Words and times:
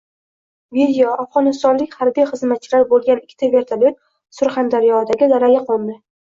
Video: 0.77 1.11
Afg‘onistonlik 1.23 1.93
harbiy 1.99 2.27
xizmatchilar 2.31 2.87
bo‘lgan 2.95 3.23
ikkita 3.23 3.53
vertolyot 3.59 4.03
Surxondaryodagi 4.41 5.33
dalaga 5.39 5.65
qo‘ndi 5.73 5.99